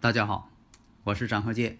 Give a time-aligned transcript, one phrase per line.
[0.00, 0.48] 大家好，
[1.02, 1.76] 我是张和介。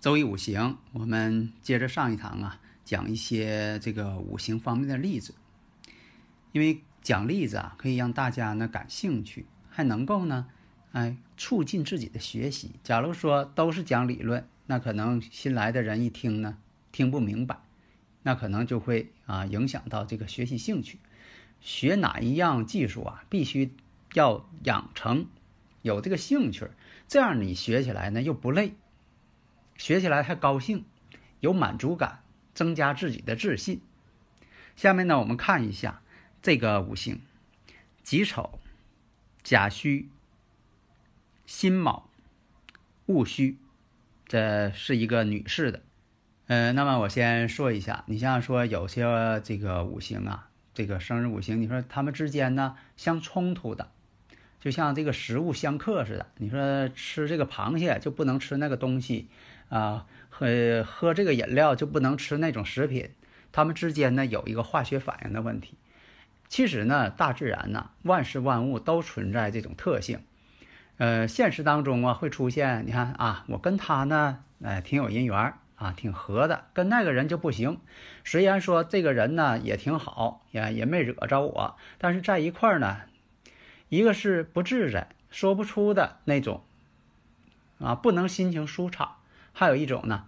[0.00, 5.34] 周易五行，我们接着上一堂啊，讲一些这个五行方面的例子。
[6.52, 10.46] 因为讲例子啊，可以让大家呢感兴趣，还能够呢，
[10.92, 12.70] 哎，促进自己的学习。
[12.82, 16.56] 假如说都是讲理论，那可能新来的人一听呢，
[16.90, 17.58] 听不明白，
[18.22, 20.98] 那可能就会啊影响到这个学习兴趣。
[21.60, 23.74] 学哪一样技术啊，必须
[24.14, 25.26] 要养成
[25.82, 26.66] 有这个兴趣。
[27.08, 28.74] 这样你学起来呢又不累，
[29.76, 30.84] 学起来还高兴，
[31.40, 33.80] 有满足感，增加自己的自信。
[34.76, 36.02] 下面呢，我们看一下
[36.42, 37.20] 这个五行：
[38.02, 38.60] 己丑、
[39.42, 40.10] 甲戌、
[41.46, 42.10] 辛卯、
[43.06, 43.58] 戊戌。
[44.26, 45.82] 这是一个女士的。
[46.46, 49.02] 呃，那么我先说一下，你像说有些
[49.42, 53.90] 这个五行啊，这个生日五行，你说他们之间呢相冲突的。
[54.60, 59.28] 就像这个食物相克似的，你说吃这个螃蟹就不能吃那个东西，
[59.68, 60.46] 啊，喝
[60.84, 63.10] 喝这个饮料就不能吃那种食品，
[63.52, 65.76] 它们之间呢有一个化学反应的问题。
[66.48, 70.20] 其实呢，大自然呢，万事万物都存在这种特性。
[70.96, 77.78] 呃，现实当中啊会出现，你看啊，我跟他呢，哎，挺有姻缘啊，挺合的，跟那个人就不行。
[78.24, 83.02] 虽然说这个人呢也挺好，也也没惹着我，但是在一块儿呢。
[83.88, 86.62] 一个是不自在，说不出的那种，
[87.78, 89.16] 啊，不能心情舒畅；
[89.52, 90.26] 还有一种呢，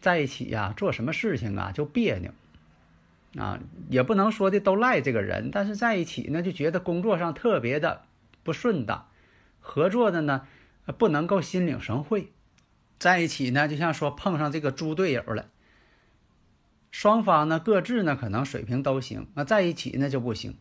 [0.00, 2.32] 在一起呀，做什么事情啊就别扭，
[3.40, 8.02] 啊，也不能说的都赖这个人，但是在一起呢，就觉得工作上特别的
[8.42, 9.08] 不顺当，
[9.60, 10.46] 合作的呢
[10.98, 12.32] 不能够心领神会，
[12.98, 15.48] 在一起呢，就像说碰上这个猪队友了，
[16.90, 20.56] 双方呢各自呢可能水平都行，那在一起呢就不行。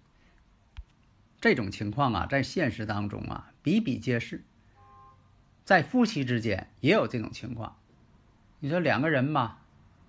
[1.41, 4.43] 这种情况啊，在现实当中啊比比皆是，
[5.65, 7.77] 在夫妻之间也有这种情况。
[8.59, 9.57] 你说两个人嘛，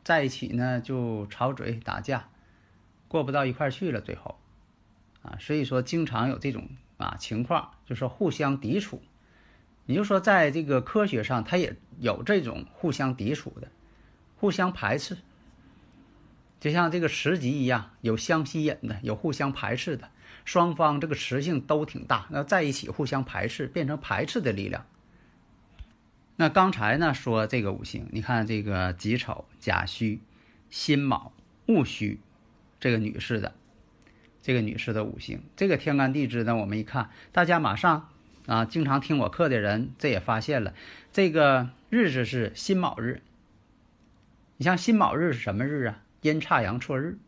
[0.05, 2.29] 在一起呢就吵嘴打架，
[3.09, 4.39] 过不到一块去了，最后
[5.23, 9.01] 啊，所以说经常有这种啊情况，就是互相抵触。
[9.87, 13.69] 你就说在这个科学上，它也有这种互相抵触的，
[14.37, 15.17] 互相排斥，
[16.63, 20.11] 就像这个磁极一样，有相吸引的，有互相排斥的。
[20.45, 24.87] 双方这个磁性都挺大，那在一起互相排斥，变成排斥的力量。
[26.37, 30.21] 那刚才呢说这个五行，你看这个己丑、甲戌、
[30.71, 31.33] 辛卯、
[31.67, 32.21] 戊戌，
[32.79, 33.55] 这个女士的，
[34.41, 38.09] 这个女士的五行，这个天干地支呢，我们一看，大家马上
[38.47, 40.75] 啊，经常听我课的人，这也发现了，
[41.13, 43.21] 这个日子是辛卯日。
[44.59, 46.03] 你像辛卯日是什么日啊？
[46.23, 47.19] 阴差阳错日，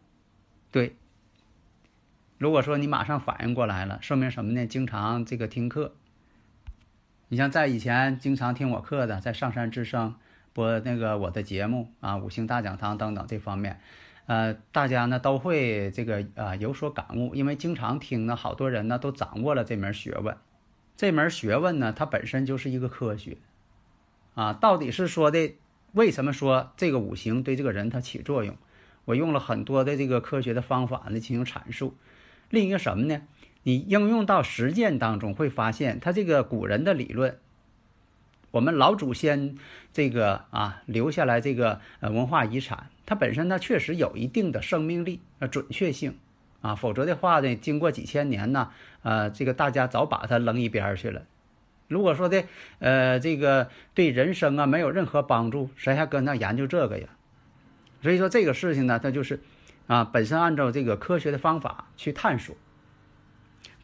[0.70, 0.96] 对。
[2.38, 4.66] 如果说你马上反应过来了，说明什么呢？
[4.66, 5.94] 经常这个听课，
[7.28, 10.14] 你像在以前经常听我课的，在上山之声
[10.52, 13.80] 播那个我的节目啊，五行大讲堂等等这方面，
[14.26, 20.36] 呃，大家呢都会这个啊有所感悟，因为经常听呢，好多人呢都掌握了这门学问。
[20.96, 23.38] 这门学问呢，它本身就是一个科学
[24.34, 25.56] 啊，到底是说的
[25.92, 28.56] 为什么说这个五行对这个人它起作用？
[29.04, 31.94] 我用了很多的这个科学的方法呢进行阐述。
[32.50, 33.22] 另一个什么呢？
[33.62, 37.38] 你应用到实践当中，会发现他这个古人的理论，
[38.50, 39.56] 我们老祖先
[39.92, 46.18] 这个啊留下来这个呃文化遗产，它本身它确实有一定的生命力、呃准确性
[46.60, 48.70] 啊，否则的话呢，经过几千年呢，
[49.02, 51.22] 呃，这个大家早把它扔一边去了。
[51.88, 52.44] 如果说的
[52.80, 57.08] 呃这个对人生啊没有任何帮助，谁还跟那研究这个呀？
[58.04, 59.40] 所以说这个事情呢，它就是。
[59.86, 62.56] 啊，本身按照这个科学的方法去探索，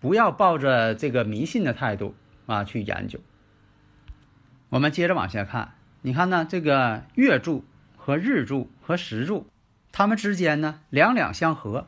[0.00, 2.14] 不要抱着这个迷信的态度
[2.46, 3.20] 啊去研究。
[4.70, 7.66] 我们接着往下看，你看呢，这个月柱
[7.98, 9.46] 和日柱和时柱，
[9.92, 11.86] 它们之间呢两两相合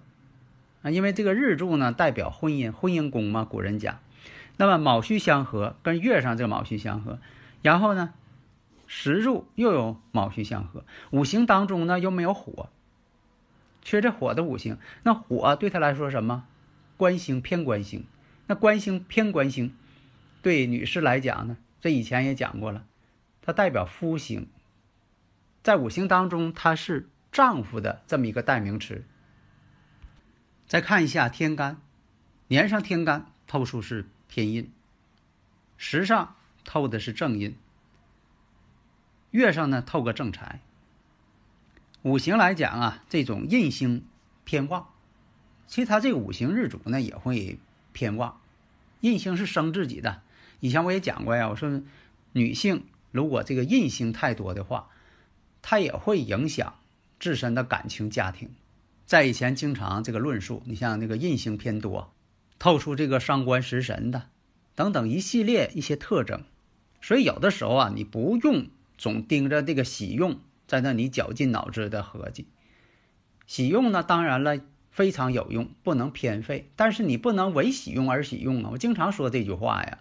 [0.83, 3.99] 啊，因为这个日柱呢代表婚姻，婚姻宫嘛，古人讲。
[4.59, 7.19] 那么卯戌相合，跟月上这个卯戌相合，
[7.63, 8.13] 然后呢，
[8.95, 12.69] 时柱又有卯戌相合，五行当中呢又没有火，
[13.81, 14.77] 缺这火的五行。
[15.03, 16.45] 那火对他来说什么？
[16.99, 18.05] 官星偏官星。
[18.49, 19.75] 那官星偏官星，
[20.43, 22.85] 对女士来讲呢，这以前也讲过了，
[23.41, 24.47] 它代表夫星，
[25.63, 29.07] 在五行当中它是丈夫的这么一个代名词。
[30.67, 31.81] 再看一下天干，
[32.49, 34.71] 年上天干透出是偏印，
[35.79, 37.57] 时上透的是正印，
[39.33, 40.61] 月上呢透个正财。
[42.03, 44.05] 五行来讲啊，这种印星
[44.45, 44.89] 偏旺，
[45.67, 47.59] 其实它这五行日主呢也会
[47.93, 48.41] 偏旺。
[49.01, 50.21] 印星是生自己的，
[50.61, 51.81] 以前我也讲过呀，我说
[52.33, 54.91] 女性如果这个印星太多的话，
[55.63, 56.75] 它也会影响
[57.19, 58.51] 自身的感情家庭。
[59.07, 62.13] 在以前经常这个论述，你像那个印星偏多，
[62.59, 64.29] 透出这个伤官食神的，
[64.75, 66.43] 等等一系列一些特征，
[67.01, 68.67] 所以有的时候啊，你不用
[68.99, 72.47] 总盯着这个喜用，在那里绞尽脑汁的合计。
[73.47, 74.59] 喜用呢，当然了
[74.91, 78.71] 非常有用，不能偏废，但是你不能为喜用而喜用啊。
[78.73, 79.99] 我经常说这句话呀，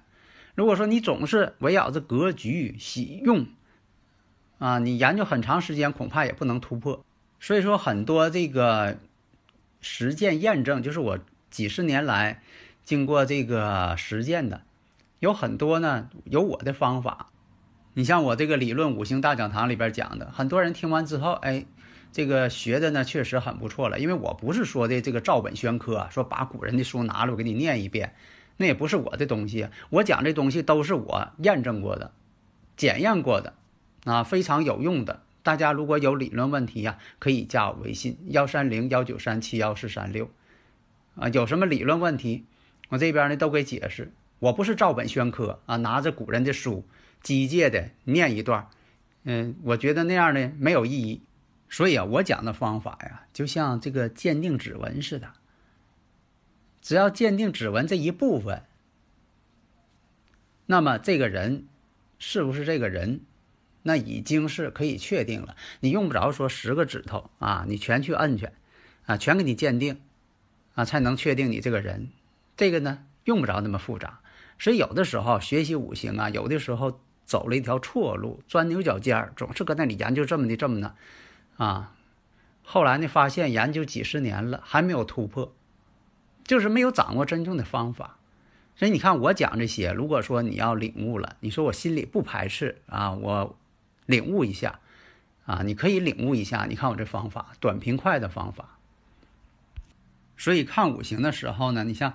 [0.56, 3.48] 如果说你总是围绕着格局喜用，
[4.60, 7.04] 啊，你研究很长时间，恐怕也不能突破。
[7.40, 9.00] 所以说，很多这个
[9.82, 12.44] 实践验证，就是我几十年来
[12.84, 14.62] 经过这个实践的，
[15.20, 17.32] 有很多呢有我的方法。
[17.94, 21.66] 你像我这个理论五行大讲堂里边讲的，很多人听完之后，哎，
[22.14, 24.00] 这个学的呢确实很不错了。
[24.00, 28.16] 因为我不是说的这个照本宣科，说把古人的书拿来我给你念一遍，
[28.56, 29.68] 那也不是我的东西。
[29.90, 32.14] 我讲这东西都是我验证过的、
[32.78, 33.56] 检验过的，
[34.06, 35.24] 啊，非常有用的。
[35.44, 40.30] 大家如果有理论问题呀，可以加我微信幺三零幺九三七幺四三六，
[41.16, 42.46] 啊，有什么理论问题，
[42.88, 44.14] 我这边呢都给解释。
[44.40, 46.86] 我不是照本宣科啊，拿着古人的书
[47.22, 48.68] 机械的念一段，
[49.24, 51.22] 嗯，我觉得那样呢没有意义。
[51.70, 55.32] 所以啊，我讲的方法呀，就像这个鉴定指纹似的，
[56.82, 58.64] 只要鉴定指纹这一部分，
[60.66, 61.68] 那么这个人
[62.20, 63.22] 是不是这个人？
[63.84, 68.50] 那已经是可以确定了，你用不着说十个指头啊，你全去摁去，
[69.06, 70.02] 啊，全给你鉴定，
[70.76, 72.10] 啊，才能确定你这个人。
[72.56, 74.20] 这个呢，用不着那么复杂。
[74.60, 77.02] 所以有的时候学习五行啊，有的时候
[77.32, 80.96] 走了一条错路，钻牛角尖儿，总是搁那里研究这么的这么的，
[81.56, 81.94] 啊，
[82.62, 85.54] 后来呢，发现研究几十年了还没有突破，
[86.44, 88.18] 就是没有掌握真正的方法。
[88.76, 93.56] 所以你看我讲这些，如果说你要领悟了，你说我心里不排斥啊，我。
[94.08, 94.80] 领悟一下，
[95.46, 96.66] 啊，你可以领悟一下。
[96.68, 98.78] 你看我这方法，短平快的方法。
[100.36, 102.14] 所以看五行的时候呢，你像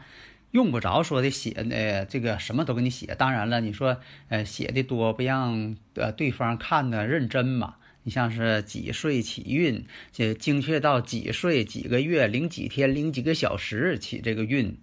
[0.51, 3.15] 用不着说的写呃这个什么都给你写。
[3.15, 3.99] 当然了，你说
[4.29, 7.77] 呃写的多不让呃对方看的认真嘛。
[8.03, 14.79] 你像是几岁起运，这精确到几岁几个月零几天零几个小时起这个运。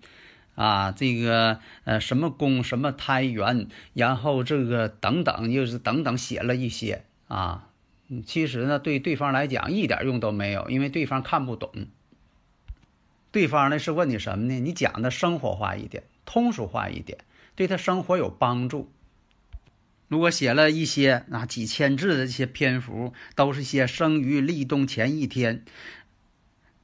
[0.56, 7.70] 啊，这个呃，什么宫什么胎元，然后这个等等，又是等等写了一些啊。
[8.24, 11.72] 其实呢，对对方来讲一点用都没有，因为对方看不懂。
[13.34, 14.60] 对方呢是问你什么呢？
[14.62, 17.18] 你讲的生活化一点，通俗化一点，
[17.56, 18.90] 对他生活有帮助。
[20.08, 25.66] 如果写了一些啊几千字的这些篇幅，都是些生于立冬前一天，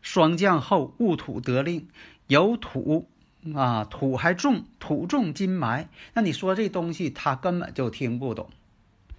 [0.01, 1.87] 霜降后戊土得令，
[2.27, 3.07] 有土。
[3.55, 5.87] 啊，土还重，土重金埋。
[6.13, 8.49] 那你说这东西他根本就听不懂，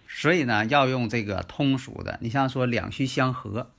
[0.07, 2.19] 所以呢，要用这个通俗的。
[2.21, 3.71] 你像说两虚相合，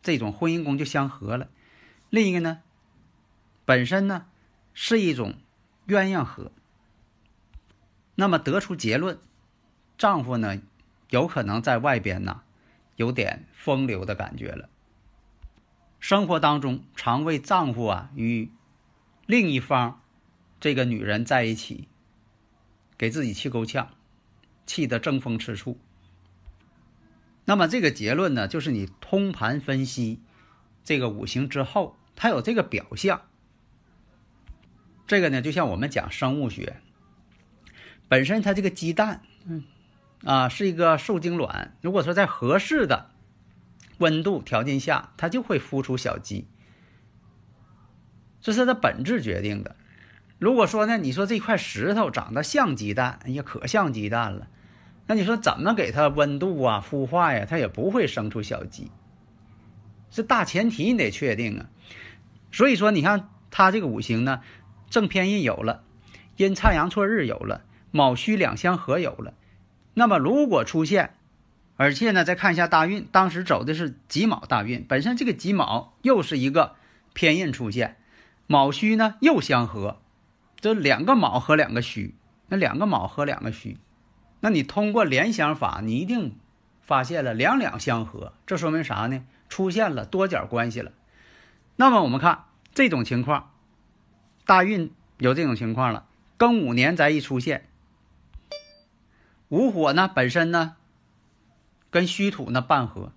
[0.00, 1.48] 这种婚姻宫就相合了。
[2.10, 2.60] 另一个呢，
[3.68, 4.24] 本身呢
[4.72, 5.34] 是一种
[5.86, 6.52] 鸳鸯合。
[8.14, 9.18] 那么得出结论，
[9.98, 10.62] 丈夫呢
[11.10, 12.40] 有可能在外边呢
[12.96, 14.70] 有点风流的感觉了。
[16.00, 18.50] 生活当中常为丈夫啊与。
[19.26, 20.00] 另一方，
[20.58, 21.88] 这个女人在一起，
[22.96, 23.90] 给自己气够呛，
[24.64, 25.78] 气得争风吃醋。
[27.44, 30.22] 那么这个结论呢，就是你通盘分析
[30.82, 33.27] 这个五行之后，它有这个表象。
[35.08, 36.76] 这个呢，就像我们讲生物学，
[38.08, 39.64] 本身它这个鸡蛋，嗯，
[40.22, 41.74] 啊，是一个受精卵。
[41.80, 43.08] 如果说在合适的
[43.96, 46.46] 温度条件下，它就会孵出小鸡。
[48.42, 49.76] 这是它本质决定的。
[50.38, 54.46] 如果说呢，你说这块石头长得像鸡蛋，哎呀，可像鸡蛋了，
[55.06, 58.90] 那你说怎么给它温度啊、孵化呀，它也不会生出小鸡。
[60.10, 61.70] 这大前提，你得确定啊。
[62.52, 64.42] 所以说，你看它这个五行呢，
[64.90, 65.82] 正偏印有了，
[66.36, 69.34] 阴差阳错日有了，卯戌两相合有了。
[69.94, 71.14] 那么如果出现
[71.76, 76.74] 而且呢，再看一下大运，当时走的是己卯大运，本身这个己卯又是一个
[77.12, 77.96] 偏印出现，
[78.48, 80.00] 卯戌呢又相合，
[80.60, 82.14] 这两个卯和两个戌，
[82.48, 83.78] 那两个卯和两个戌，
[84.40, 86.36] 那你通过联想法，你一定
[86.80, 89.24] 发现了两两相合，这说明啥呢？
[89.48, 90.92] 出现了多角关系了。
[91.76, 93.52] 那么我们看这种情况，
[94.48, 96.06] 大运有这种情况了，
[96.38, 97.68] 庚午年再一出现，
[99.50, 100.76] 午火呢本身呢。
[101.90, 103.12] 跟虚土呢半合，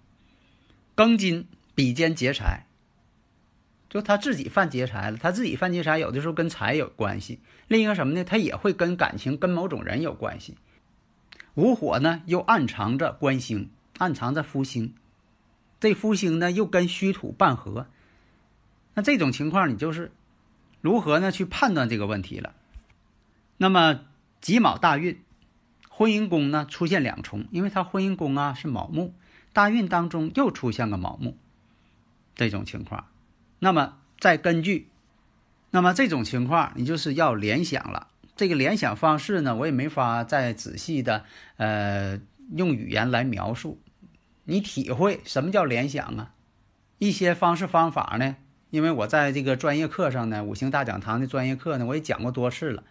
[0.94, 2.66] 庚金比肩劫财，
[3.90, 5.18] 就他自己犯劫财了。
[5.18, 7.40] 他自己犯劫财，有的时候跟财有关系。
[7.70, 8.26] 另一个什么呢？
[8.26, 10.58] 他也会跟感情、跟某种人有关系。
[11.56, 13.70] 午火呢又暗藏着官星，
[14.00, 14.94] 暗藏着夫星，
[15.80, 17.88] 这夫星呢又跟虚土半合。
[18.94, 20.12] 那这种情况，你就是
[20.82, 22.54] 如何呢去判断这个问题了？
[23.58, 24.02] 那么
[24.42, 25.22] 己卯大运。
[25.94, 29.14] 婚姻宫呢出现两重，因为他婚姻宫啊是卯木，
[29.54, 31.38] 大运当中又出现个卯木，
[32.34, 33.06] 这种情况，
[33.60, 34.88] 那么再根据，
[35.70, 38.08] 那么这种情况你就是要联想了。
[38.36, 41.24] 这个联想方式呢，我也没法再仔细的
[41.58, 42.20] 呃
[42.56, 43.80] 用语言来描述，
[44.46, 46.34] 你体会什么叫联想啊？
[46.98, 48.38] 一些方式方法呢，
[48.72, 52.84] 因为我在这个专业课上呢，五行大讲堂的专业课呢，我也讲过多次了。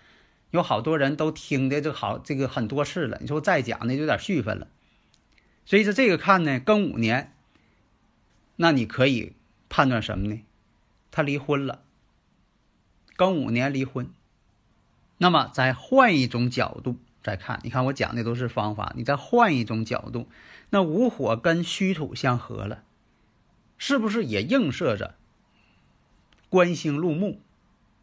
[0.50, 3.18] 有好多人都听的这好，这个很多次了。
[3.20, 4.68] 你说再讲的有点续分了，
[5.64, 7.32] 所以说这个看呢，庚午年，
[8.56, 9.32] 那你可以
[9.68, 10.42] 判断什么呢？
[11.10, 11.82] 他离婚了，
[13.16, 14.10] 庚午年离婚。
[15.18, 20.28] 那么再换一种角度再看，你看我讲的都是方法，你再换一种角度，
[20.70, 22.82] 那午火跟虚土相合了，
[23.78, 25.14] 是不是也映射着
[26.50, 27.40] 官星入木？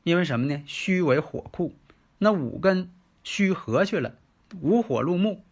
[0.03, 0.63] 因为什么呢？
[0.65, 1.75] 虚为火库。
[2.17, 2.89] 那五根
[3.23, 4.15] 戌合去了，
[4.61, 5.43] 无火入木，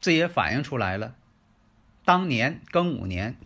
[0.00, 1.16] 这也反映出来了。
[2.04, 3.36] 当年庚午年，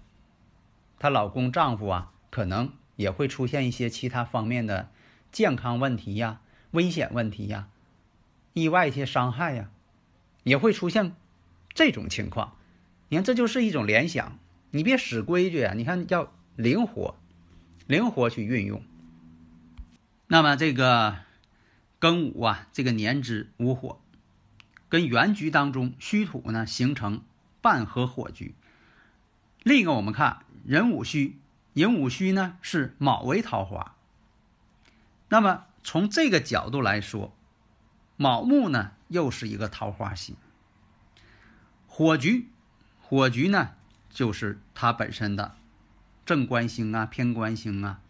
[0.98, 4.90] 她老公丈夫啊，可能也会出现一些其他方面的
[5.32, 6.40] 健康问题呀、
[6.72, 7.68] 危险问题呀、
[8.52, 9.70] 意外一些伤害呀，
[10.44, 11.16] 也会出现
[11.74, 12.56] 这种情况。
[13.08, 14.38] 你看，这就是一种联想。
[14.72, 15.72] 你别死规矩啊！
[15.74, 17.16] 你看，要灵活，
[17.86, 18.82] 灵活去运用。
[20.26, 21.18] 那么这个。
[21.98, 24.02] 庚午啊，这个年支午火，
[24.90, 27.22] 跟原局当中戌土呢形成
[27.62, 28.54] 半合火局。
[29.62, 31.40] 另一个我们看壬午戌，
[31.72, 33.96] 寅午戌呢是卯为桃花。
[35.30, 37.34] 那么从这个角度来说，
[38.18, 40.36] 卯木呢又是一个桃花星。
[41.86, 42.50] 火局，
[43.00, 43.70] 火局呢
[44.10, 45.56] 就是它本身的
[46.26, 48.00] 正官星啊、偏官星啊。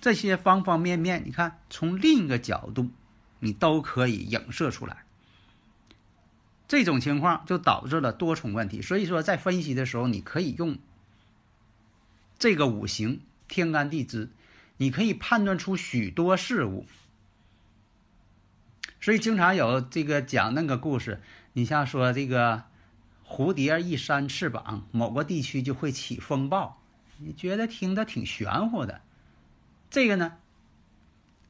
[0.00, 2.90] 这些方方面面，你看，从另一个角度，
[3.40, 5.04] 你都可以影射出来。
[6.68, 8.80] 这种情况就导致了多重问题。
[8.80, 10.78] 所以说，在分析的时候，你可以用
[12.38, 14.28] 这个五行天干地支，
[14.76, 16.86] 你可以判断出许多事物。
[19.00, 21.20] 所以，经常有这个讲那个故事，
[21.54, 22.64] 你像说这个
[23.28, 26.80] 蝴蝶一扇翅膀，某个地区就会起风暴，
[27.18, 29.02] 你觉得听着挺玄乎的。
[29.90, 30.38] 这个呢，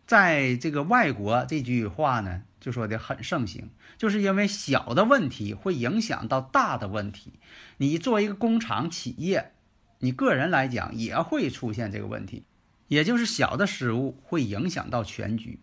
[0.04, 7.34] 在这个外国这句话呢，就说的很盛行，就是因为小的问题会影响到大的问题。
[7.76, 9.52] 你作为一个工厂企业，
[10.00, 12.44] 你个人来讲也会出现这个问题，
[12.88, 15.60] 也就是小的失误会影响到全局。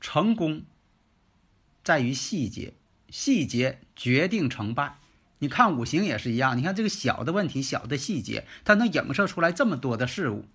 [0.00, 0.64] 成功
[1.82, 2.74] 在于细节，
[3.10, 4.98] 细节决定成败。
[5.38, 10.46] 你看五行也是一样，你看这个小的问题、小的细节，它能影射出来这么多的事物。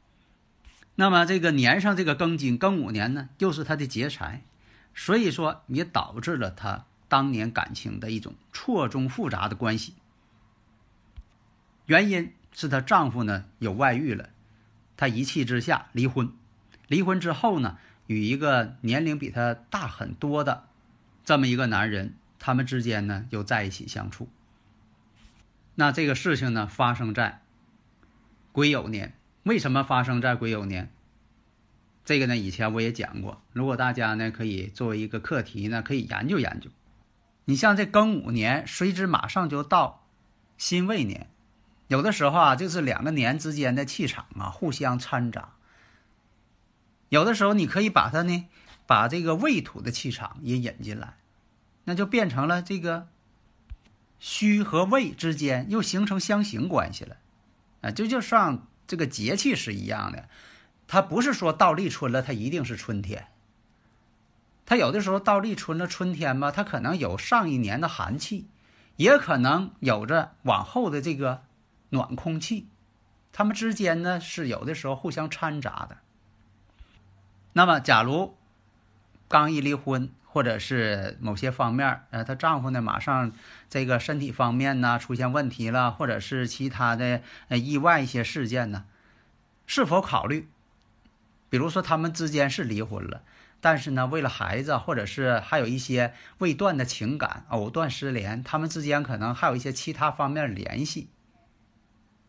[0.95, 4.43] 那么这个年上这个庚金庚午年呢，又是他的劫财，
[4.93, 9.93] 所以说也导致了他当年感情的一种错综复杂的关系。
[11.85, 14.29] 原因是她丈夫呢有外遇了，
[14.97, 16.31] 她一气之下离婚，
[16.87, 17.77] 离婚之后呢，
[18.07, 20.65] 与一个年龄比她大很多的
[21.23, 24.27] 这么一个男人，他们之间呢又在一起相处。
[25.75, 27.43] 那这个事情呢发生在
[28.51, 29.13] 癸酉年。
[29.43, 30.91] 为什么发生在癸酉年？
[32.03, 33.41] 这个呢，以前我也讲过。
[33.53, 36.69] 如果大家呢可以作为一个课题呢，可以研究研究。
[37.45, 40.07] 你像这庚午年，随之马上就到
[40.57, 41.29] 辛未年，
[41.87, 45.53] 有的时候啊，就是两个年之间的气场啊互相掺杂。
[47.09, 48.47] 有的时候你可以把它呢，
[48.85, 51.15] 把这个未土的气场也引进来，
[51.83, 53.07] 那就变成了这个
[54.19, 57.17] 戌和未之间又形成相刑关系了
[57.81, 58.67] 啊，这就像。
[58.87, 60.27] 这个节气是一样的，
[60.85, 63.27] 它不是说到立春了，它一定是春天。
[64.65, 68.49] 它有的时候到立春了，春天嘛，它可能有上一年的寒气，
[68.97, 71.43] 也可能有着往后的这个
[71.91, 72.67] 暖空气，
[73.31, 75.99] 他们之间呢是有的时候互相掺杂的。
[77.53, 78.35] 那么，假如
[79.31, 83.31] 刚一离婚，或者是某些方面，呃，她丈夫呢马上
[83.69, 88.83] 这个身体方面呢出现问题了，或者是其他的呃意外一些事件呢，
[89.65, 90.49] 是否考虑？
[91.49, 93.23] 比如说他们之间是离婚了，
[93.61, 101.09] 但是呢，为了孩子，或者是还有一些未断的情感，藕断丝连，他们之间可能还有一些其他方面联系，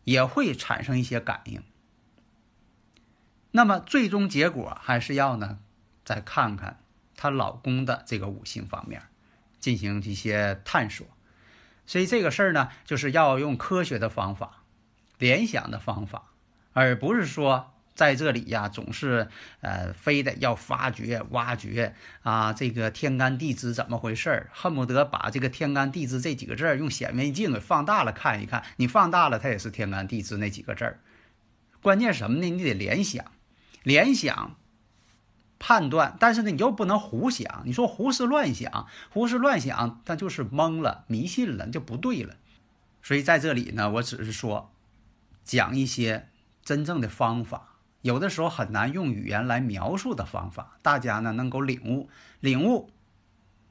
[0.05, 1.61] 也会产生一些感应。
[3.51, 5.59] 那么最终结果还是要呢，
[6.03, 6.79] 再看看
[7.23, 9.01] 她老公的这个五行方面，
[9.61, 11.07] 进行一些探索。
[11.85, 14.63] 所以这个事儿呢，就是要用科学的方法、
[15.17, 16.31] 联想的方法，
[16.73, 17.69] 而不是说。
[17.95, 19.27] 在这里呀，总是
[19.61, 24.49] 呃，非得要发掘、挖掘啊，这个天干地支怎么回事儿？
[24.51, 28.63] 恨不得把这个天干地支这几个字儿用显微镜给放大了看一看。
[28.77, 30.99] 你放大了，它也是天干地支那几个字儿。
[31.83, 32.49] 关键什么呢？
[32.49, 33.25] 你得联想，
[33.83, 34.55] 联想
[35.65, 37.63] 判断，但是呢，你又不能胡想。
[37.63, 42.35] 你说胡思乱想，胡思乱想，那就是懵了、迷信了，就不对了。
[43.01, 44.73] 所以在这里呢，我只是说
[45.45, 46.27] 讲一些
[46.65, 47.77] 真正的方法。
[48.01, 52.09] 有的时候很难用语言来描述的方法，大家呢能够领悟，
[52.41, 52.89] 领悟，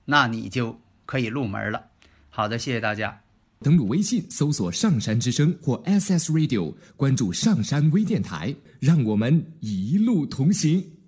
[0.07, 1.89] 那你就可以入门了。
[2.31, 3.21] 好的，谢谢大家。
[3.61, 11.02] 登录微信搜索“上山之声”或 SS Radio，关注上山微电台，让我们一路同行。